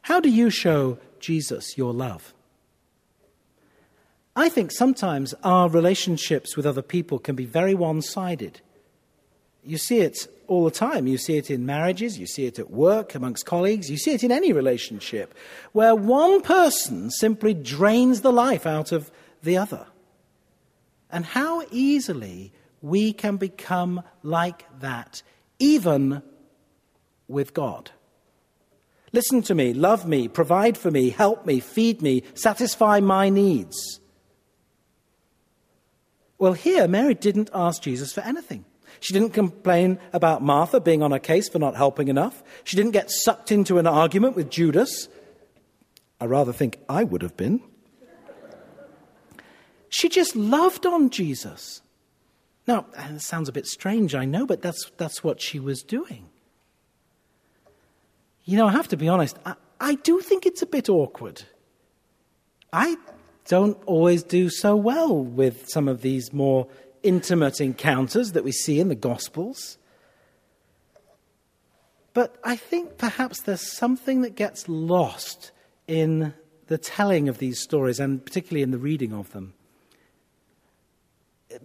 How 0.03 0.19
do 0.19 0.29
you 0.29 0.49
show 0.49 0.97
Jesus 1.19 1.77
your 1.77 1.93
love? 1.93 2.33
I 4.35 4.49
think 4.49 4.71
sometimes 4.71 5.33
our 5.43 5.69
relationships 5.69 6.55
with 6.55 6.65
other 6.65 6.81
people 6.81 7.19
can 7.19 7.35
be 7.35 7.45
very 7.45 7.75
one 7.75 8.01
sided. 8.01 8.61
You 9.63 9.77
see 9.77 9.99
it 9.99 10.27
all 10.47 10.65
the 10.65 10.71
time. 10.71 11.07
You 11.07 11.17
see 11.17 11.37
it 11.37 11.49
in 11.49 11.65
marriages, 11.65 12.19
you 12.19 12.27
see 12.27 12.45
it 12.45 12.59
at 12.59 12.69
work, 12.69 13.15
amongst 13.15 13.45
colleagues, 13.45 13.89
you 13.89 13.97
see 13.97 14.11
it 14.11 14.23
in 14.23 14.31
any 14.31 14.51
relationship 14.51 15.33
where 15.71 15.95
one 15.95 16.41
person 16.41 17.09
simply 17.09 17.53
drains 17.53 18.19
the 18.19 18.33
life 18.33 18.65
out 18.65 18.91
of 18.91 19.09
the 19.43 19.57
other. 19.57 19.85
And 21.09 21.25
how 21.25 21.63
easily 21.71 22.51
we 22.81 23.13
can 23.13 23.37
become 23.37 24.03
like 24.23 24.65
that, 24.81 25.21
even 25.57 26.21
with 27.29 27.53
God. 27.53 27.91
Listen 29.13 29.41
to 29.43 29.55
me, 29.55 29.73
love 29.73 30.05
me, 30.05 30.27
provide 30.27 30.77
for 30.77 30.91
me, 30.91 31.09
help 31.09 31.45
me, 31.45 31.59
feed 31.59 32.01
me, 32.01 32.23
satisfy 32.33 32.99
my 32.99 33.29
needs. 33.29 33.99
Well, 36.37 36.53
here, 36.53 36.87
Mary 36.87 37.13
didn't 37.13 37.49
ask 37.53 37.81
Jesus 37.81 38.11
for 38.11 38.21
anything. 38.21 38.65
She 39.01 39.13
didn't 39.13 39.31
complain 39.31 39.99
about 40.13 40.43
Martha 40.43 40.79
being 40.79 41.01
on 41.01 41.09
her 41.09 41.19
case 41.19 41.49
for 41.49 41.57
not 41.57 41.75
helping 41.75 42.07
enough. 42.07 42.43
She 42.63 42.77
didn't 42.77 42.91
get 42.91 43.09
sucked 43.09 43.51
into 43.51 43.79
an 43.79 43.87
argument 43.87 44.35
with 44.35 44.51
Judas. 44.51 45.09
I 46.21 46.25
rather 46.25 46.53
think 46.53 46.77
I 46.87 47.03
would 47.03 47.23
have 47.23 47.35
been. 47.35 47.61
She 49.89 50.07
just 50.07 50.35
loved 50.35 50.85
on 50.85 51.09
Jesus. 51.09 51.81
Now, 52.67 52.85
it 52.95 53.21
sounds 53.21 53.49
a 53.49 53.51
bit 53.51 53.65
strange, 53.65 54.13
I 54.13 54.25
know, 54.25 54.45
but 54.45 54.61
that's, 54.61 54.91
that's 54.97 55.23
what 55.23 55.41
she 55.41 55.59
was 55.59 55.81
doing. 55.81 56.29
You 58.45 58.57
know, 58.57 58.67
I 58.67 58.71
have 58.71 58.87
to 58.89 58.97
be 58.97 59.09
honest, 59.09 59.35
I, 59.47 59.55
I 59.79 59.95
do 59.95 60.21
think 60.21 60.45
it's 60.45 60.61
a 60.61 60.67
bit 60.67 60.89
awkward. 60.89 61.41
I 62.71 62.97
don't 63.47 63.81
always 63.87 64.21
do 64.21 64.51
so 64.51 64.75
well 64.75 65.23
with 65.23 65.67
some 65.69 65.87
of 65.87 66.03
these 66.03 66.31
more 66.31 66.67
intimate 67.03 67.59
encounters 67.61 68.33
that 68.33 68.43
we 68.43 68.51
see 68.51 68.79
in 68.79 68.87
the 68.87 68.95
Gospels. 68.95 69.77
But 72.13 72.35
I 72.43 72.55
think 72.55 72.97
perhaps 72.97 73.41
there's 73.41 73.75
something 73.75 74.21
that 74.21 74.35
gets 74.35 74.67
lost 74.67 75.51
in 75.87 76.33
the 76.67 76.77
telling 76.77 77.29
of 77.29 77.37
these 77.37 77.59
stories, 77.59 77.99
and 77.99 78.23
particularly 78.23 78.63
in 78.63 78.71
the 78.71 78.77
reading 78.77 79.13
of 79.13 79.31
them. 79.31 79.53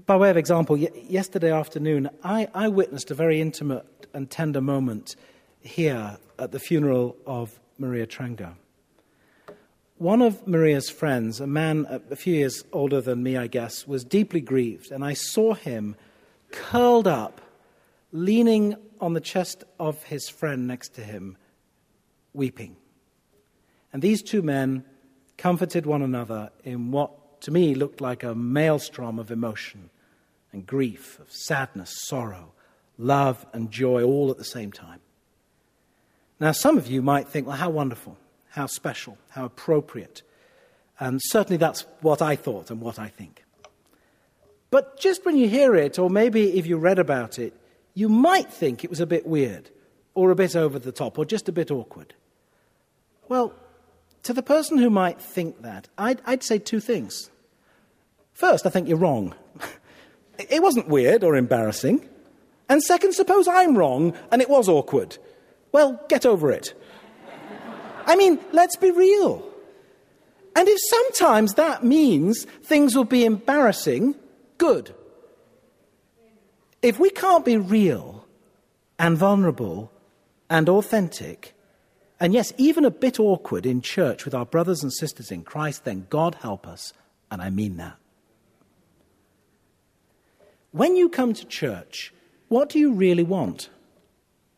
By 0.05 0.17
way 0.17 0.31
of 0.31 0.37
example, 0.37 0.77
yesterday 0.77 1.53
afternoon, 1.53 2.11
I, 2.25 2.49
I 2.55 2.69
witnessed 2.69 3.11
a 3.11 3.15
very 3.15 3.41
intimate 3.41 3.87
and 4.13 4.29
tender 4.29 4.61
moment 4.61 5.15
here 5.61 6.19
at 6.39 6.51
the 6.51 6.59
funeral 6.59 7.17
of 7.27 7.61
Maria 7.79 8.07
Trenger. 8.07 8.55
One 9.99 10.21
of 10.21 10.47
Maria's 10.47 10.91
friends, 10.91 11.41
a 11.41 11.47
man 11.47 11.87
a 12.11 12.17
few 12.17 12.35
years 12.35 12.63
older 12.71 13.01
than 13.01 13.23
me, 13.23 13.39
I 13.39 13.47
guess, 13.47 13.87
was 13.87 14.05
deeply 14.05 14.43
grieved, 14.43 14.91
and 14.91 15.03
I 15.03 15.15
saw 15.15 15.55
him 15.55 15.97
curled 16.51 17.07
up, 17.07 17.41
leaning 18.13 18.77
on 19.01 19.15
the 19.15 19.23
chest 19.23 19.65
of 19.81 20.03
his 20.05 20.29
friend 20.29 20.67
next 20.67 20.95
to 20.97 21.01
him, 21.01 21.39
weeping. 22.35 22.77
And 23.91 24.03
these 24.03 24.23
two 24.23 24.43
men 24.43 24.85
comforted 25.39 25.87
one 25.87 26.03
another 26.03 26.51
in 26.63 26.91
what 26.91 27.41
to 27.43 27.51
me 27.51 27.75
looked 27.75 28.03
like 28.03 28.23
a 28.23 28.35
maelstrom 28.35 29.19
of 29.19 29.31
emotion 29.31 29.89
and 30.53 30.67
grief, 30.67 31.19
of 31.21 31.33
sadness, 31.33 31.95
sorrow, 32.07 32.53
love, 32.99 33.47
and 33.55 33.71
joy 33.71 34.03
all 34.03 34.31
at 34.31 34.37
the 34.37 34.45
same 34.45 34.73
time. 34.73 35.01
Now, 36.39 36.53
some 36.53 36.77
of 36.77 36.87
you 36.87 37.01
might 37.01 37.29
think, 37.29 37.47
well, 37.47 37.57
how 37.57 37.71
wonderful 37.71 38.19
how 38.57 38.67
special, 38.67 39.19
how 39.29 39.45
appropriate. 39.45 40.23
And 40.99 41.21
certainly 41.23 41.59
that's 41.59 41.85
what 42.01 42.21
I 42.23 42.35
thought 42.35 42.71
and 42.71 42.81
what 42.81 42.99
I 42.99 43.09
think. 43.09 43.45
But 44.71 44.99
just 44.99 45.25
when 45.25 45.37
you 45.37 45.49
hear 45.49 45.77
it, 45.77 45.99
or 45.99 46.11
maybe 46.11 46.59
if 46.59 46.67
you 46.67 46.77
read 46.77 46.99
about 46.99 47.39
it, 47.39 47.53
you 47.95 48.09
might 48.09 48.53
think 48.53 48.83
it 48.83 48.91
was 48.91 49.01
a 49.01 49.07
bit 49.07 49.27
weird. 49.27 49.71
or 50.15 50.31
a 50.31 50.35
bit 50.35 50.57
over 50.57 50.79
the 50.79 50.93
top, 50.93 51.19
or 51.19 51.27
just 51.27 51.47
a 51.47 51.53
bit 51.53 51.71
awkward? 51.71 52.15
Well, 53.29 53.53
to 54.23 54.33
the 54.33 54.43
person 54.43 54.79
who 54.79 54.89
might 54.89 55.21
think 55.21 55.61
that, 55.61 55.89
I'd, 55.99 56.23
I'd 56.25 56.43
say 56.43 56.59
two 56.59 56.81
things. 56.81 57.31
First, 58.33 58.65
I 58.65 58.71
think 58.71 58.89
you're 58.89 58.97
wrong. 58.97 59.35
it 60.39 60.63
wasn't 60.63 60.89
weird 60.89 61.23
or 61.23 61.37
embarrassing. 61.37 62.09
And 62.69 62.83
second, 62.83 63.13
suppose 63.13 63.47
I'm 63.47 63.77
wrong 63.77 64.15
and 64.33 64.41
it 64.41 64.49
was 64.49 64.71
awkward. 64.71 65.19
Well, 65.71 66.01
get 66.09 66.25
over 66.25 66.51
it. 66.51 66.73
I 68.07 68.17
mean, 68.17 68.39
let's 68.53 68.77
be 68.77 68.91
real. 68.91 69.47
And 70.55 70.69
if 70.69 70.79
sometimes 70.89 71.55
that 71.55 71.85
means 71.85 72.45
things 72.63 72.97
will 72.97 73.05
be 73.05 73.25
embarrassing, 73.25 74.15
good. 74.57 74.95
If 76.81 76.99
we 76.99 77.11
can't 77.11 77.45
be 77.45 77.59
real 77.59 78.27
and 78.99 79.19
vulnerable 79.19 79.93
and 80.49 80.69
authentic, 80.69 81.55
and 82.19 82.33
yes, 82.33 82.53
even 82.57 82.85
a 82.85 82.91
bit 82.91 83.21
awkward 83.21 83.67
in 83.67 83.83
church 83.83 84.25
with 84.25 84.35
our 84.35 84.47
brothers 84.47 84.83
and 84.83 84.93
sisters 84.93 85.31
in 85.31 85.43
Christ, 85.43 85.85
then 85.85 86.07
God 86.09 86.37
help 86.37 86.67
us, 86.67 86.95
and 87.31 87.43
I 87.43 87.51
mean 87.51 87.77
that. 87.77 87.97
When 90.71 90.97
you 90.97 91.09
come 91.09 91.35
to 91.35 91.45
church, 91.45 92.15
what 92.49 92.69
do 92.69 92.79
you 92.79 92.93
really 92.93 93.25
want? 93.25 93.69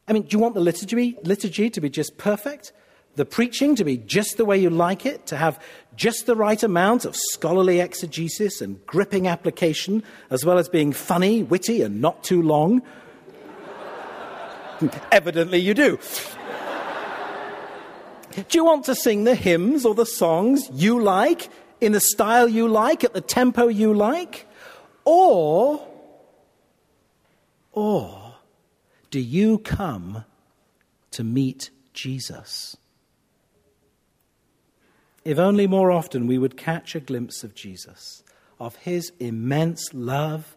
I 0.06 0.12
mean, 0.12 0.22
do 0.22 0.36
you 0.36 0.38
want 0.38 0.54
the 0.54 0.60
liturgy, 0.60 1.16
liturgy 1.22 1.70
to 1.70 1.80
be 1.80 1.90
just 1.90 2.18
perfect? 2.18 2.72
The 3.18 3.24
preaching 3.24 3.74
to 3.74 3.84
be 3.84 3.96
just 3.96 4.36
the 4.36 4.44
way 4.44 4.58
you 4.58 4.70
like 4.70 5.04
it? 5.04 5.26
To 5.26 5.36
have 5.36 5.60
just 5.96 6.26
the 6.26 6.36
right 6.36 6.62
amount 6.62 7.04
of 7.04 7.16
scholarly 7.16 7.80
exegesis 7.80 8.60
and 8.60 8.86
gripping 8.86 9.26
application, 9.26 10.04
as 10.30 10.44
well 10.44 10.56
as 10.56 10.68
being 10.68 10.92
funny, 10.92 11.42
witty, 11.42 11.82
and 11.82 12.00
not 12.00 12.22
too 12.22 12.40
long? 12.40 12.80
Evidently, 15.10 15.58
you 15.58 15.74
do. 15.74 15.98
Do 18.36 18.56
you 18.56 18.64
want 18.64 18.84
to 18.84 18.94
sing 18.94 19.24
the 19.24 19.34
hymns 19.34 19.84
or 19.84 19.96
the 19.96 20.06
songs 20.06 20.70
you 20.72 21.02
like, 21.02 21.50
in 21.80 21.90
the 21.90 22.00
style 22.00 22.46
you 22.46 22.68
like, 22.68 23.02
at 23.02 23.14
the 23.14 23.20
tempo 23.20 23.66
you 23.66 23.92
like? 23.94 24.46
Or, 25.04 25.84
or 27.72 28.36
do 29.10 29.18
you 29.18 29.58
come 29.58 30.24
to 31.10 31.24
meet 31.24 31.70
Jesus? 31.92 32.76
If 35.28 35.38
only 35.38 35.66
more 35.66 35.90
often 35.90 36.26
we 36.26 36.38
would 36.38 36.56
catch 36.56 36.94
a 36.94 37.00
glimpse 37.00 37.44
of 37.44 37.54
Jesus, 37.54 38.22
of 38.58 38.76
his 38.76 39.12
immense 39.20 39.92
love 39.92 40.56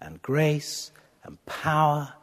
and 0.00 0.20
grace 0.20 0.90
and 1.22 1.38
power 1.46 2.14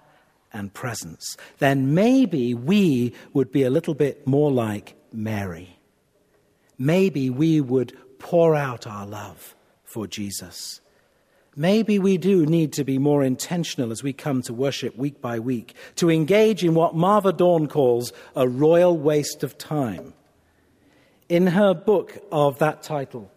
and 0.52 0.74
presence, 0.74 1.38
then 1.60 1.94
maybe 1.94 2.54
we 2.54 3.14
would 3.32 3.50
be 3.50 3.64
a 3.64 3.70
little 3.70 3.94
bit 3.94 4.28
more 4.28 4.52
like 4.52 4.96
Mary. 5.14 5.80
Maybe 6.78 7.30
we 7.30 7.62
would 7.62 7.98
pour 8.20 8.58
out 8.58 8.86
our 8.86 9.08
love 9.08 9.56
for 9.86 10.06
Jesus. 10.06 10.82
Maybe 11.56 11.98
we 11.98 12.18
do 12.18 12.46
need 12.46 12.74
to 12.74 12.84
be 12.84 12.98
more 12.98 13.24
intentional 13.24 13.94
as 13.94 14.04
we 14.04 14.12
come 14.12 14.42
to 14.42 14.54
worship 14.54 14.98
week 14.98 15.22
by 15.22 15.40
week, 15.40 15.74
to 15.96 16.12
engage 16.12 16.62
in 16.62 16.76
what 16.76 16.94
Marva 16.94 17.32
Dawn 17.32 17.68
calls 17.68 18.12
a 18.36 18.50
royal 18.50 18.98
waste 18.98 19.44
of 19.44 19.58
time. 19.58 20.14
In 21.28 21.48
her 21.48 21.74
book 21.74 22.20
of 22.32 22.60
that 22.60 22.84
title, 22.84 23.32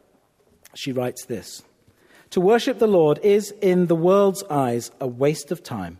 she 0.74 0.92
writes 0.92 1.24
this 1.24 1.62
To 2.30 2.40
worship 2.40 2.78
the 2.78 2.86
Lord 2.86 3.18
is, 3.22 3.50
in 3.62 3.86
the 3.86 3.96
world's 3.96 4.44
eyes, 4.50 4.90
a 5.00 5.06
waste 5.06 5.50
of 5.50 5.62
time. 5.62 5.98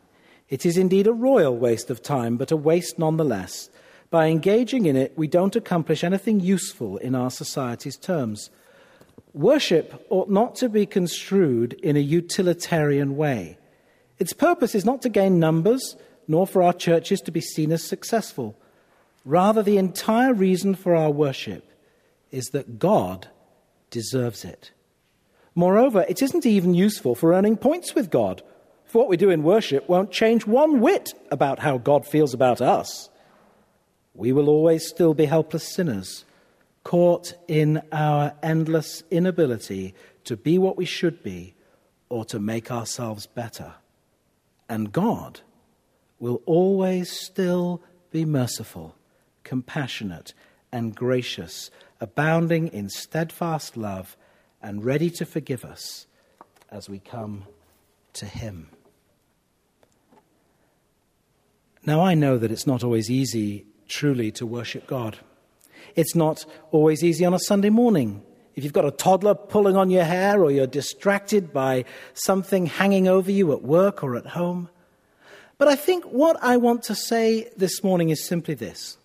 It 0.50 0.66
is 0.66 0.76
indeed 0.76 1.06
a 1.06 1.14
royal 1.14 1.56
waste 1.56 1.88
of 1.88 2.02
time, 2.02 2.36
but 2.36 2.50
a 2.50 2.58
waste 2.58 2.98
nonetheless. 2.98 3.70
By 4.10 4.26
engaging 4.26 4.84
in 4.84 4.96
it, 4.96 5.16
we 5.16 5.28
don't 5.28 5.56
accomplish 5.56 6.04
anything 6.04 6.40
useful 6.40 6.98
in 6.98 7.14
our 7.14 7.30
society's 7.30 7.96
terms. 7.96 8.50
Worship 9.32 10.04
ought 10.10 10.28
not 10.28 10.56
to 10.56 10.68
be 10.68 10.84
construed 10.84 11.72
in 11.72 11.96
a 11.96 12.00
utilitarian 12.00 13.16
way. 13.16 13.56
Its 14.18 14.34
purpose 14.34 14.74
is 14.74 14.84
not 14.84 15.00
to 15.02 15.08
gain 15.08 15.38
numbers, 15.38 15.96
nor 16.26 16.46
for 16.46 16.62
our 16.62 16.74
churches 16.74 17.22
to 17.22 17.30
be 17.30 17.40
seen 17.40 17.72
as 17.72 17.82
successful. 17.82 18.54
Rather, 19.24 19.62
the 19.62 19.78
entire 19.78 20.34
reason 20.34 20.74
for 20.74 20.94
our 20.94 21.10
worship 21.10 21.67
is 22.30 22.46
that 22.48 22.78
God 22.78 23.28
deserves 23.90 24.44
it. 24.44 24.72
Moreover, 25.54 26.04
it 26.08 26.22
isn't 26.22 26.46
even 26.46 26.74
useful 26.74 27.14
for 27.14 27.32
earning 27.32 27.56
points 27.56 27.94
with 27.94 28.10
God 28.10 28.42
for 28.88 29.00
what 29.00 29.08
we 29.08 29.18
do 29.18 29.28
in 29.28 29.42
worship 29.42 29.86
won't 29.86 30.10
change 30.10 30.46
one 30.46 30.80
whit 30.80 31.12
about 31.30 31.58
how 31.58 31.76
God 31.76 32.06
feels 32.06 32.32
about 32.32 32.62
us. 32.62 33.10
We 34.14 34.32
will 34.32 34.48
always 34.48 34.88
still 34.88 35.12
be 35.12 35.26
helpless 35.26 35.74
sinners, 35.74 36.24
caught 36.84 37.34
in 37.46 37.82
our 37.92 38.32
endless 38.42 39.02
inability 39.10 39.94
to 40.24 40.38
be 40.38 40.56
what 40.56 40.78
we 40.78 40.86
should 40.86 41.22
be 41.22 41.54
or 42.08 42.24
to 42.24 42.40
make 42.40 42.70
ourselves 42.70 43.26
better. 43.26 43.74
And 44.70 44.90
God 44.90 45.40
will 46.18 46.40
always 46.46 47.12
still 47.12 47.82
be 48.10 48.24
merciful, 48.24 48.96
compassionate, 49.44 50.32
and 50.72 50.96
gracious, 50.96 51.70
abounding 52.00 52.68
in 52.68 52.88
steadfast 52.88 53.76
love 53.76 54.16
and 54.62 54.84
ready 54.84 55.10
to 55.10 55.24
forgive 55.24 55.64
us 55.64 56.06
as 56.70 56.88
we 56.88 56.98
come 56.98 57.44
to 58.14 58.26
Him. 58.26 58.68
Now, 61.84 62.00
I 62.00 62.14
know 62.14 62.38
that 62.38 62.50
it's 62.50 62.66
not 62.66 62.84
always 62.84 63.10
easy 63.10 63.64
truly 63.88 64.30
to 64.32 64.44
worship 64.44 64.86
God. 64.86 65.18
It's 65.96 66.14
not 66.14 66.44
always 66.70 67.02
easy 67.02 67.24
on 67.24 67.34
a 67.34 67.38
Sunday 67.38 67.70
morning. 67.70 68.22
If 68.54 68.64
you've 68.64 68.72
got 68.72 68.84
a 68.84 68.90
toddler 68.90 69.34
pulling 69.34 69.76
on 69.76 69.90
your 69.90 70.04
hair 70.04 70.42
or 70.42 70.50
you're 70.50 70.66
distracted 70.66 71.52
by 71.52 71.84
something 72.14 72.66
hanging 72.66 73.08
over 73.08 73.30
you 73.30 73.52
at 73.52 73.62
work 73.62 74.02
or 74.02 74.16
at 74.16 74.26
home. 74.26 74.68
But 75.56 75.68
I 75.68 75.76
think 75.76 76.04
what 76.04 76.36
I 76.42 76.56
want 76.56 76.82
to 76.84 76.94
say 76.94 77.50
this 77.56 77.82
morning 77.82 78.10
is 78.10 78.26
simply 78.26 78.54
this 78.54 78.98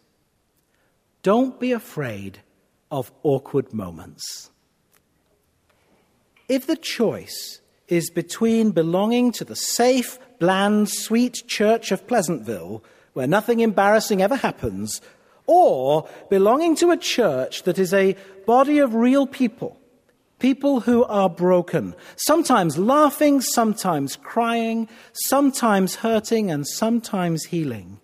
don't 1.22 1.60
be 1.60 1.72
afraid 1.72 2.40
of 2.94 3.12
awkward 3.24 3.74
moments. 3.74 4.52
If 6.48 6.68
the 6.68 6.78
choice 6.78 7.60
is 7.88 8.12
between 8.12 8.70
belonging 8.70 9.32
to 9.34 9.44
the 9.44 9.56
safe, 9.56 10.20
bland, 10.40 10.90
sweet 10.90 11.42
church 11.48 11.92
of 11.92 12.06
Pleasantville, 12.08 12.84
where 13.14 13.26
nothing 13.26 13.62
embarrassing 13.62 14.22
ever 14.22 14.36
happens, 14.36 15.02
or 15.48 16.08
belonging 16.30 16.76
to 16.76 16.92
a 16.92 16.98
church 16.98 17.64
that 17.64 17.80
is 17.80 17.94
a 17.96 18.16
body 18.46 18.78
of 18.78 18.94
real 18.94 19.26
people, 19.26 19.80
people 20.38 20.82
who 20.82 21.04
are 21.06 21.30
broken, 21.30 21.96
sometimes 22.16 22.78
laughing, 22.78 23.42
sometimes 23.42 24.16
crying, 24.18 24.88
sometimes 25.14 25.96
hurting, 25.96 26.52
and 26.52 26.68
sometimes 26.68 27.46
healing. 27.46 28.00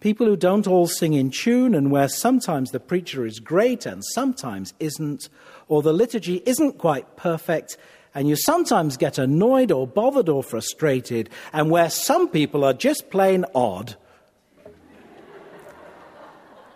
People 0.00 0.26
who 0.26 0.36
don't 0.36 0.66
all 0.66 0.86
sing 0.86 1.12
in 1.12 1.30
tune, 1.30 1.74
and 1.74 1.90
where 1.90 2.08
sometimes 2.08 2.70
the 2.70 2.80
preacher 2.80 3.26
is 3.26 3.38
great 3.38 3.84
and 3.84 4.02
sometimes 4.02 4.72
isn't, 4.80 5.28
or 5.68 5.82
the 5.82 5.92
liturgy 5.92 6.42
isn't 6.46 6.78
quite 6.78 7.16
perfect, 7.16 7.76
and 8.14 8.26
you 8.26 8.34
sometimes 8.34 8.96
get 8.96 9.18
annoyed 9.18 9.70
or 9.70 9.86
bothered 9.86 10.28
or 10.28 10.42
frustrated, 10.42 11.28
and 11.52 11.70
where 11.70 11.90
some 11.90 12.28
people 12.28 12.64
are 12.64 12.72
just 12.72 13.10
plain 13.10 13.44
odd, 13.54 13.96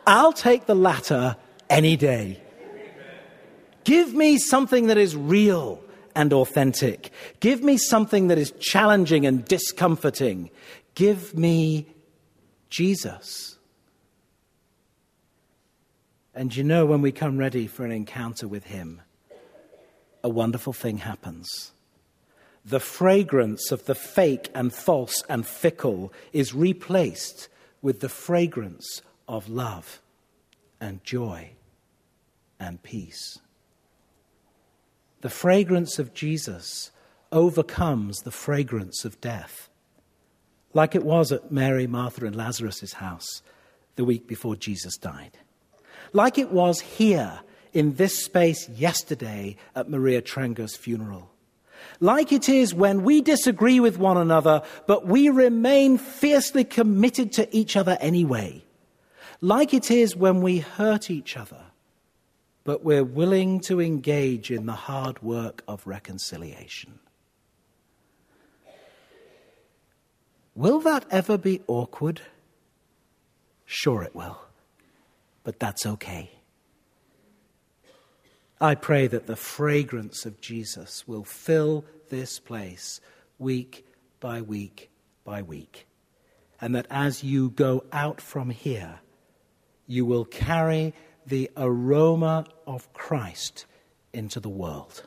I'll 0.06 0.34
take 0.34 0.66
the 0.66 0.74
latter 0.74 1.36
any 1.70 1.96
day. 1.96 2.42
Give 3.84 4.12
me 4.12 4.36
something 4.36 4.88
that 4.88 4.98
is 4.98 5.16
real 5.16 5.82
and 6.14 6.32
authentic. 6.32 7.10
Give 7.40 7.62
me 7.62 7.78
something 7.78 8.28
that 8.28 8.38
is 8.38 8.52
challenging 8.60 9.26
and 9.26 9.44
discomforting. 9.46 10.50
Give 10.94 11.36
me 11.36 11.86
Jesus. 12.74 13.56
And 16.34 16.56
you 16.56 16.64
know, 16.64 16.84
when 16.86 17.02
we 17.02 17.12
come 17.12 17.38
ready 17.38 17.68
for 17.68 17.84
an 17.84 17.92
encounter 17.92 18.48
with 18.48 18.64
Him, 18.64 19.00
a 20.24 20.28
wonderful 20.28 20.72
thing 20.72 20.98
happens. 20.98 21.70
The 22.64 22.80
fragrance 22.80 23.70
of 23.70 23.84
the 23.84 23.94
fake 23.94 24.50
and 24.56 24.74
false 24.74 25.22
and 25.28 25.46
fickle 25.46 26.12
is 26.32 26.52
replaced 26.52 27.48
with 27.80 28.00
the 28.00 28.08
fragrance 28.08 29.02
of 29.28 29.48
love 29.48 30.00
and 30.80 31.04
joy 31.04 31.50
and 32.58 32.82
peace. 32.82 33.38
The 35.20 35.30
fragrance 35.30 36.00
of 36.00 36.12
Jesus 36.12 36.90
overcomes 37.30 38.22
the 38.22 38.32
fragrance 38.32 39.04
of 39.04 39.20
death, 39.20 39.68
like 40.74 40.94
it 40.94 41.04
was 41.04 41.32
at 41.32 41.50
Mary, 41.50 41.86
Martha, 41.86 42.26
and 42.26 42.36
Lazarus' 42.36 42.94
house 42.94 43.42
the 43.96 44.04
week 44.04 44.26
before 44.26 44.56
Jesus 44.56 44.96
died, 44.96 45.38
like 46.12 46.36
it 46.36 46.50
was 46.50 46.80
here 46.80 47.40
in 47.72 47.94
this 47.94 48.24
space 48.24 48.68
yesterday 48.68 49.56
at 49.74 49.88
Maria 49.88 50.20
Trengo's 50.20 50.76
funeral. 50.76 51.30
like 52.00 52.32
it 52.32 52.48
is 52.48 52.74
when 52.74 53.04
we 53.04 53.20
disagree 53.20 53.78
with 53.78 53.98
one 53.98 54.16
another, 54.16 54.62
but 54.86 55.06
we 55.06 55.28
remain 55.28 55.98
fiercely 55.98 56.64
committed 56.64 57.32
to 57.32 57.56
each 57.56 57.76
other 57.76 57.96
anyway, 58.00 58.64
like 59.40 59.74
it 59.74 59.90
is 59.90 60.16
when 60.16 60.40
we 60.40 60.58
hurt 60.58 61.10
each 61.10 61.36
other, 61.36 61.60
but 62.64 62.82
we're 62.82 63.04
willing 63.04 63.60
to 63.60 63.80
engage 63.80 64.50
in 64.50 64.66
the 64.66 64.72
hard 64.72 65.22
work 65.22 65.62
of 65.68 65.86
reconciliation. 65.86 66.98
Will 70.54 70.80
that 70.80 71.04
ever 71.10 71.36
be 71.36 71.62
awkward? 71.66 72.20
Sure, 73.64 74.02
it 74.02 74.14
will. 74.14 74.38
But 75.42 75.58
that's 75.58 75.84
okay. 75.84 76.30
I 78.60 78.74
pray 78.74 79.08
that 79.08 79.26
the 79.26 79.36
fragrance 79.36 80.24
of 80.24 80.40
Jesus 80.40 81.06
will 81.06 81.24
fill 81.24 81.84
this 82.08 82.38
place 82.38 83.00
week 83.38 83.84
by 84.20 84.40
week 84.40 84.90
by 85.24 85.42
week. 85.42 85.86
And 86.60 86.74
that 86.74 86.86
as 86.88 87.24
you 87.24 87.50
go 87.50 87.84
out 87.92 88.20
from 88.20 88.50
here, 88.50 89.00
you 89.86 90.06
will 90.06 90.24
carry 90.24 90.94
the 91.26 91.50
aroma 91.56 92.46
of 92.66 92.90
Christ 92.92 93.66
into 94.12 94.40
the 94.40 94.48
world. 94.48 95.02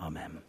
Amen. 0.00 0.42